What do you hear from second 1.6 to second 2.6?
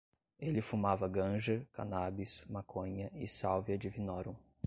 cannabis,